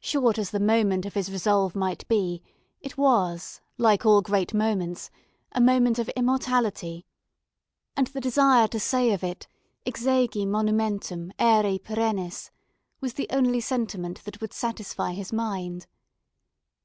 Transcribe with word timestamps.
Short 0.00 0.38
as 0.38 0.50
the 0.50 0.58
moment 0.58 1.06
of 1.06 1.14
his 1.14 1.30
resolve 1.30 1.76
might 1.76 2.04
be, 2.08 2.42
it 2.80 2.98
was, 2.98 3.60
like 3.76 4.04
all 4.04 4.22
great 4.22 4.52
moments, 4.52 5.08
a 5.52 5.60
moment 5.60 6.00
of 6.00 6.08
immortality, 6.16 7.06
and 7.96 8.08
the 8.08 8.20
desire 8.20 8.66
to 8.66 8.80
say 8.80 9.12
of 9.12 9.22
it 9.22 9.46
exegi 9.86 10.44
monumentum 10.48 11.30
oere 11.38 11.78
perennius 11.80 12.50
was 13.00 13.14
the 13.14 13.28
only 13.30 13.60
sentiment 13.60 14.24
that 14.24 14.40
would 14.40 14.52
satisfy 14.52 15.12
his 15.12 15.32
mind. 15.32 15.86